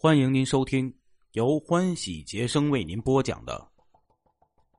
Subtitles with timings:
[0.00, 0.94] 欢迎您收听
[1.32, 3.68] 由欢喜杰生为您播讲的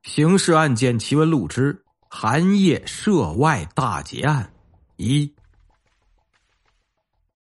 [0.10, 4.46] 《刑事案件奇闻录之寒夜涉外大劫案》
[4.96, 5.36] 一。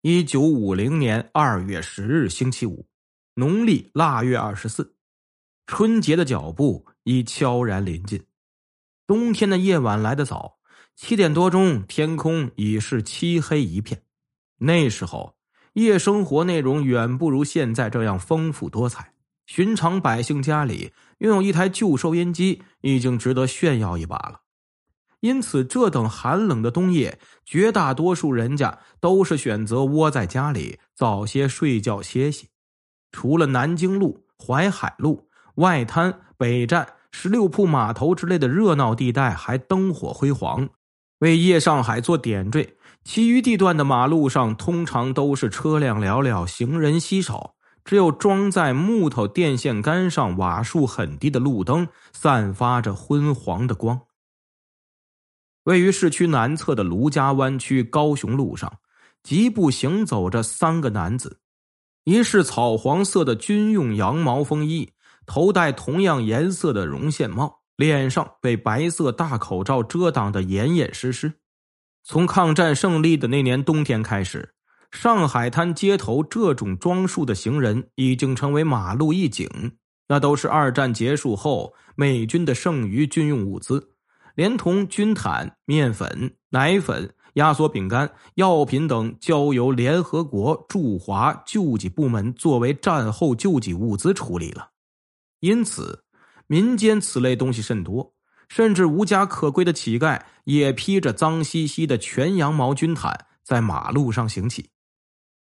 [0.02, 2.86] 一九五零年二月十日星期五，
[3.32, 4.94] 农历腊月二十四，
[5.66, 8.22] 春节的脚步已悄然临近。
[9.06, 10.58] 冬天的夜晚来得早，
[10.94, 14.02] 七点多钟，天空已是漆黑一片。
[14.58, 15.33] 那时候。
[15.74, 19.12] 夜生活内容远不如现在这样丰富多彩。
[19.46, 24.40] 寻常百姓家里拥有一台旧收音机，已经值得炫耀一把了。
[25.20, 32.48] 因此，这等寒冷的冬夜，绝大多数人家都是选择窝在家里早些睡觉歇息。
[33.10, 40.68] 除了南京路、淮海路、外滩、北站、十六铺码头之类的热闹地带还灯火辉煌，
[41.18, 42.76] 为夜上海做点缀。
[43.04, 47.54] 其余地段的马路上通常都是车辆寥寥，行人稀少，
[47.84, 54.00] 只有装在木头电线杆上、瓦数很低的路灯散发着昏黄的光。
[55.64, 58.78] 位于市区南侧的卢家湾区高雄路上，
[59.22, 61.40] 疾步行走着三个男子，
[62.04, 64.92] 一是草黄色的军用羊毛风衣，
[65.26, 71.34] 头戴同样颜色的绒线帽，脸上被白色大口罩遮挡的严严实实。
[72.06, 74.54] 从抗战胜利的那年冬天开始，
[74.90, 79.48] 上海滩街头这种装束的行人已经成为马路一景。
[80.08, 83.94] 那都是二战结束后美军的剩余军用物资，
[84.34, 94.72] 连同军毯、面粉、奶粉、压缩饼干、药品等，交由联合国驻华救济部门作为战后救济物资处理了。
[95.40, 96.04] 因此，
[96.46, 98.13] 民间此类东西甚多。
[98.48, 104.70] 甚至无家可归的乞丐也披着脏兮兮的全羊毛军毯在马路上行乞，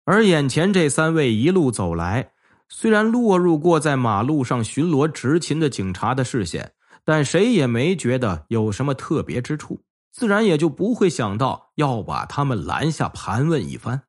[0.04, 2.32] 而眼前这三位一路走来，
[2.68, 6.72] 虽然落入过在马路上巡逻执勤的警察的视线，
[7.04, 14.02] 但谁也没觉得有什么特别之处，自然也就不会想到要把他们拦下盘问一番。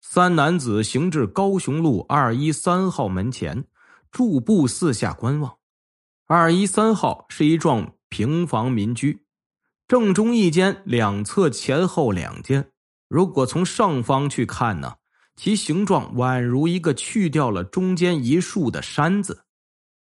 [0.00, 3.64] 三男子行至高雄路二一三号门前，
[4.12, 5.56] 驻步四下观望。
[6.28, 9.20] 二一三号是一幢平房民居，
[9.86, 12.72] 正中一间，两侧前后两间。
[13.08, 14.94] 如果从上方去看呢，
[15.36, 19.44] 其形状宛如一个去掉了中间一竖的山字。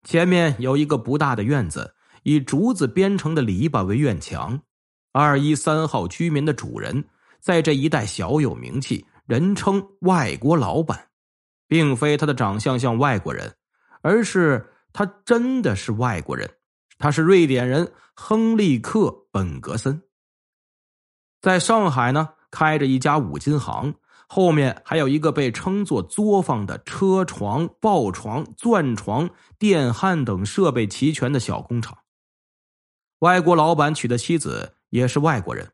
[0.04, 4.60] 前面有一个不大的院子，以竹子编成的篱笆为院墙。
[5.10, 7.06] 二一三号居民的主人
[7.40, 11.08] 在这一带小有名气，人称“外国老板”，
[11.66, 13.56] 并非他的长相像外国人，
[14.02, 14.72] 而是。
[14.96, 16.50] 他真的是外国人，
[16.96, 20.00] 他是瑞典人亨利克·本格森，
[21.42, 23.92] 在上海呢开着一家五金行，
[24.26, 31.98] 后面还有一个被称作作坊的车床、刨床、钻床、电焊等设备齐全的小工厂。
[33.18, 35.72] 外国老板娶的妻子也是外国人，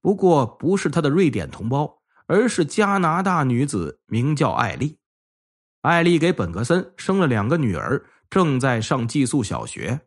[0.00, 4.98] 不过不是他的瑞典同胞，而是加拿大女子，名叫艾丽。
[5.82, 8.04] 艾丽给本格森生了两个女儿。
[8.34, 10.00] 正在上寄宿小学，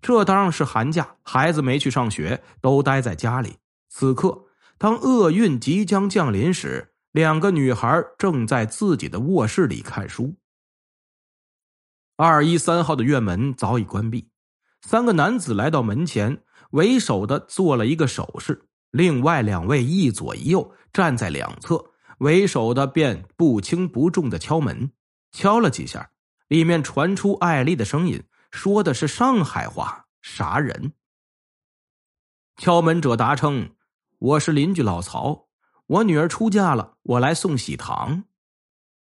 [0.00, 3.56] 这当然是寒假，孩子没去上学，都待在家里。
[3.88, 4.44] 此刻，
[4.78, 10.36] 当厄运即将降临时，两个女孩正在自己的卧室里看书。
[12.14, 14.30] 二一三号的院门早已关闭，
[14.82, 21.84] 三个男子来到门前，为首的做了一个手势，另外两位一左一右站在两侧，
[22.18, 24.92] 为首的便不轻不重的敲门，
[25.32, 26.12] 敲了几下。
[26.48, 30.92] 里面传出艾丽的声音，说的是上海话：“啥人？”
[32.56, 33.74] 敲门者答称
[34.18, 35.48] ：“我是邻居老曹，
[35.86, 38.24] 我女儿出嫁了，我来送喜糖。”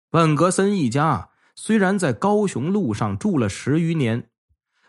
[0.10, 4.30] 本格森一家虽然在高雄路上住了十余年，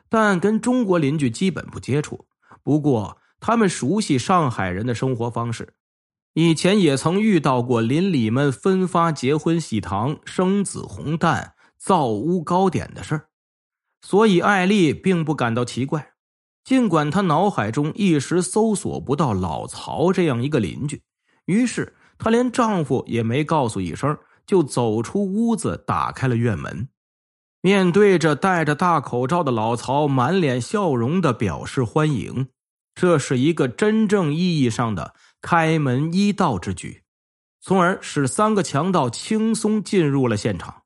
[0.09, 2.27] 但跟中国邻居基本不接触。
[2.63, 5.75] 不过，他们熟悉上海人的生活方式，
[6.35, 11.55] 以前也曾遇到过邻里们分发结婚喜糖、生子红蛋。
[11.79, 13.29] 造屋糕点的事儿，
[14.03, 16.13] 所以艾丽并不感到奇怪。
[16.65, 21.03] 尽管她脑海中一时搜索不到老曹这样一个邻居，
[21.47, 26.89] 于是她连丈夫也没告诉一声，就走出屋子，打开了院门，
[27.63, 32.49] 面对着戴着大口罩的老曹，满脸笑容的表示欢迎。
[32.95, 37.05] 这是一个真正意义上的开门一道之举，
[37.61, 40.83] 从而使三个强盗轻松进入了现场。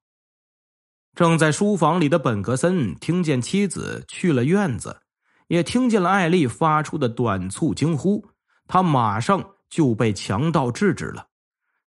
[1.14, 5.02] 正在书房里的本格森听见妻子去了院子，
[5.48, 8.24] 也听见了艾丽发出的短促惊呼，
[8.66, 11.26] 他马上就被强盗制止了，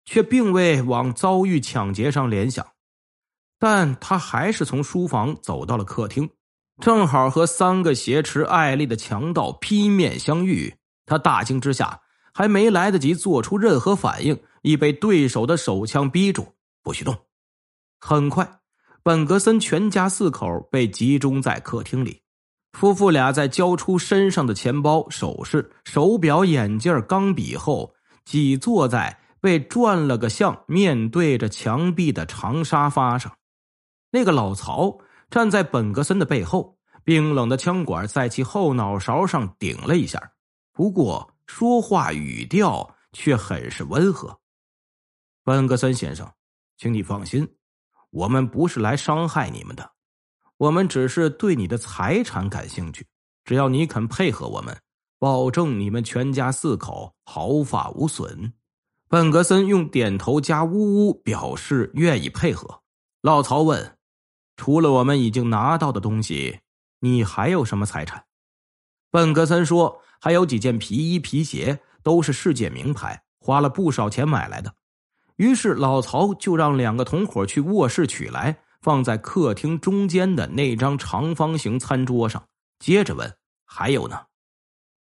[0.05, 2.67] 却并未往遭遇抢劫上联想。
[3.59, 6.29] 但他还是从书房走到了客厅，
[6.83, 10.75] 正好和三个挟持艾丽的强盗劈面相遇。
[11.07, 12.03] 他大惊之下，
[12.35, 17.17] 还没来得及做出任何反应，已被对手的手枪逼住，不许动。
[17.99, 18.61] 很快，
[19.05, 22.23] 本格森全家四口被集中在客厅里。
[22.73, 33.31] 夫妇俩在交出身上的钱包、首饰、手表、眼镜、钢笔后，挤坐在被转了个向、面对着墙壁的长沙发上。
[34.11, 34.99] 那个老曹
[35.29, 40.33] 站在本格森的背后，冰冷的枪管在其后脑勺上顶了一下，
[40.73, 44.41] 不过说话语调却很是温和。
[45.45, 46.27] 本格森先生，
[46.79, 47.47] 请你放心，
[48.15, 49.91] 我们不是来伤害你们的。
[50.57, 53.05] 我们只是对你的财产感兴趣，
[53.45, 54.77] 只要你肯配合我们，
[55.19, 58.53] 保证你们全家四口毫发无损。
[59.09, 62.83] 本格森用点头加呜呜表示愿意配合。
[63.21, 63.99] 老曹问
[64.57, 66.61] ：“除了我们已经拿到的东西，
[67.01, 68.25] 你还有什么财产？”
[69.11, 74.73] 本格森说：“还有几件皮衣、皮鞋，都是世界名牌，花了不少钱买来的。”
[75.37, 78.61] 于是老曹就让两个同伙去卧室取来。
[78.81, 82.47] 放在客厅中间的那张长方形餐桌上，
[82.79, 83.35] 接着问
[83.65, 84.27] ：“还有呢？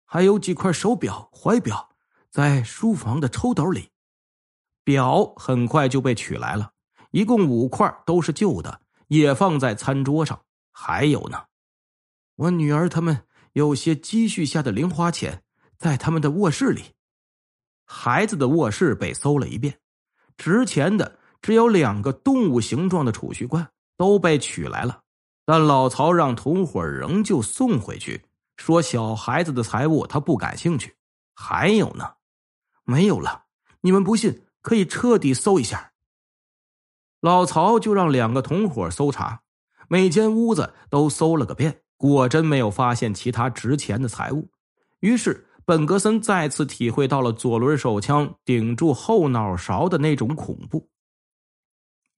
[0.07, 1.91] 还有几块手表、怀表，
[2.31, 3.91] 在书房的抽斗里。
[4.83, 6.73] 表很快就被取来了，
[7.11, 10.41] 一共五块，都是旧的，也放在餐桌上。
[10.73, 11.45] 还有呢，
[12.37, 15.43] 我女儿他们有些积蓄下的零花钱，
[15.77, 16.95] 在他们的卧室里。
[17.85, 19.79] 孩子的卧室被搜了一遍，
[20.37, 25.03] 值钱的。”只有两个动物形状的储蓄罐都被取来了，
[25.45, 28.25] 但老曹让同伙仍旧送回去，
[28.57, 30.97] 说小孩子的财物他不感兴趣。
[31.37, 32.15] 还有呢，
[32.83, 33.45] 没有了。
[33.83, 35.93] 你们不信，可以彻底搜一下。
[37.21, 39.43] 老曹就让两个同伙搜查，
[39.87, 44.51] 每间屋子都搜了个遍，果真没有发现其他值钱的财物。
[44.99, 50.89] 于是本格森再次体会到了左轮手枪顶住后脑勺的那种恐怖。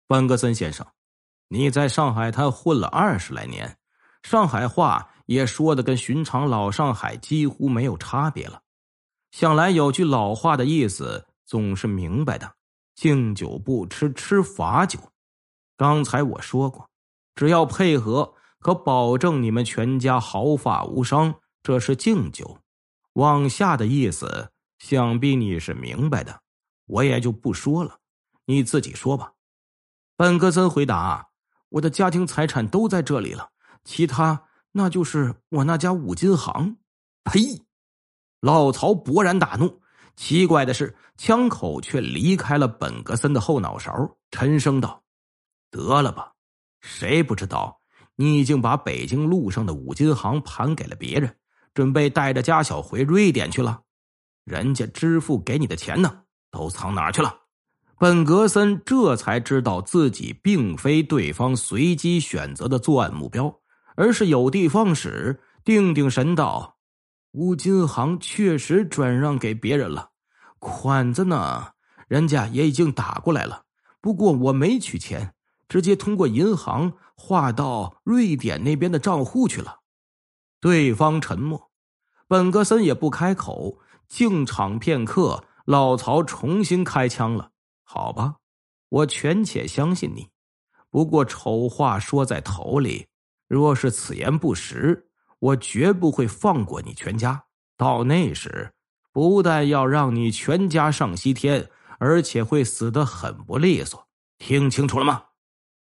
[0.06, 0.86] 本格森先生，
[1.48, 3.78] 你在上海滩混了二十来年，
[4.22, 8.60] 上海话也说的跟寻常老上海几乎没有差别了。
[9.30, 12.52] 想来有句老话的意思总是明白的：
[12.96, 14.98] 敬酒不吃吃罚酒。
[15.78, 16.86] 刚才我说过，
[17.34, 21.34] 只要配合，可保证你们全家毫发无伤。
[21.62, 22.58] 这是敬酒，
[23.18, 26.40] 往下的意思想必你是明白的，
[26.86, 27.98] 我也就不说了，
[28.44, 29.32] 你自己说吧。
[30.16, 31.28] 本格森回答
[31.68, 33.50] ：“我的家庭财产都在这里了，
[33.82, 36.76] 其他那就是我那家五金行。”
[37.24, 37.60] 呸！
[38.40, 39.82] 老曹勃然大怒。
[40.14, 45.02] 奇怪的是，枪口却离开了本格森的后脑勺，沉声道
[45.72, 46.34] ：“得了吧，
[46.80, 47.80] 谁不知道
[48.14, 51.36] 你已经把北京路上的五金行盘给了别人，
[51.78, 53.82] 准备带着家小回瑞典去了？
[54.44, 57.32] 人家支付给你的钱呢，都藏哪去了？”
[58.00, 63.60] 本格森这才知道自己并非对方随机选择的作案目标，
[63.94, 66.78] 而是有的放矢，定定神道
[67.34, 70.10] ：“乌金行确实转让给别人了，
[70.58, 71.68] 款子呢，
[72.08, 73.62] 人家也已经打过来了。
[74.00, 75.32] 不过我没取钱，
[75.68, 79.76] 直接通过银行划到瑞典那边的账户去了。”
[80.60, 81.67] 对方沉默，
[82.28, 87.52] 本格森也不开口，静场片刻，老曹重新开枪了。
[87.82, 88.36] 好吧，
[88.90, 90.28] 我权且相信你。
[90.90, 93.06] 不过丑话说在头里，
[93.48, 95.08] 若是此言不实，
[95.38, 97.44] 我绝不会放过你全家。
[97.78, 98.72] 到那时，
[99.10, 104.06] 不但要让你全家上西天，而且会死得很不利索。
[104.36, 105.24] 听清楚了吗？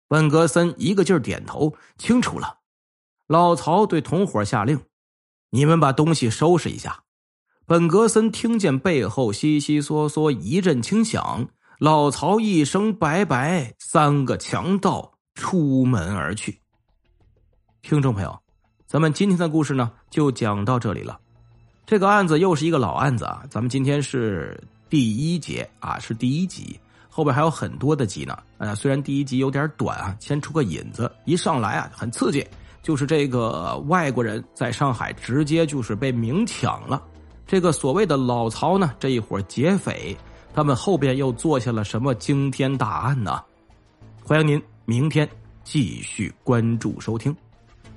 [0.07, 2.61] 本格森一个劲儿点头，清楚了。
[3.27, 4.83] 老曹对同伙下令
[5.51, 7.03] ：“你们把东西收拾一下。”
[7.67, 11.47] 本格森听见背后悉悉嗦嗦一阵轻响。
[11.79, 16.61] 老曹一声拜拜，三个强盗出门而去。
[17.81, 18.39] 听众朋友，
[18.85, 21.19] 咱们今天的故事呢，就讲到这里了。
[21.85, 26.79] 这个案子又是一个老案子啊，咱们今天是第一节啊，是第一集，
[27.09, 28.37] 后边还有很多的集呢。
[28.59, 32.45] 呃，虽然第一集有点短啊，先出个引子，一上来啊很刺激，
[32.81, 37.01] 就是这个外国人在上海直接就是被明抢了。
[37.45, 40.15] 这个所谓的老曹呢，这一伙劫匪。
[40.53, 43.41] 他们后边又做下了什么惊天大案呢？
[44.21, 45.25] 欢迎您明天
[45.63, 47.33] 继续关注收听。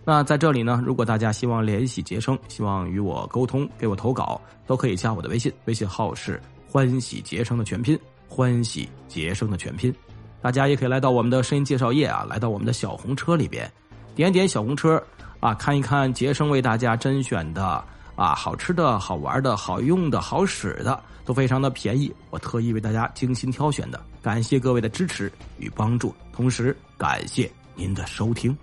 [0.04, 7.98] 那在这里呢，如果大家希望联系杰生，希望与我沟通，给我投稿，都可以加我的微信，微信号是欢喜杰生的全拼，
[8.28, 9.92] 欢喜杰生的全拼。
[10.40, 13.68] 大家也可以来到我们的声音介绍页啊，来到我们的小红车里边，
[14.14, 15.02] 点点小红车
[15.40, 24.00] 啊，看一看杰生为大家甄选的啊好吃的好玩的好用的好使的，都非常的便宜，我特意为大家精心挑选的。
[24.22, 28.56] 感谢各位的支持与帮助，同时感谢您的收听。